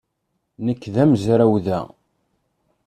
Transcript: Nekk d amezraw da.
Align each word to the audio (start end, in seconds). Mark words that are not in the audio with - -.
Nekk 0.65 0.83
d 0.93 0.95
amezraw 1.03 1.53
da. 1.65 1.79